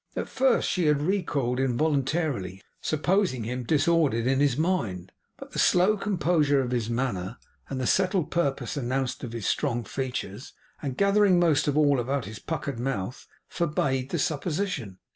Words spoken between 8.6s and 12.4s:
announced in his strong features, and gathering, most of all, about his